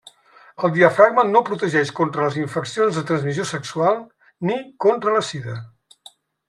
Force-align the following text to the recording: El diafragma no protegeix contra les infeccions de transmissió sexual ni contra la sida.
El 0.67 0.71
diafragma 0.77 1.25
no 1.35 1.43
protegeix 1.49 1.91
contra 2.01 2.25
les 2.29 2.39
infeccions 2.45 2.99
de 3.01 3.05
transmissió 3.13 3.47
sexual 3.53 4.03
ni 4.51 4.61
contra 4.87 5.19
la 5.19 5.27
sida. 5.33 5.61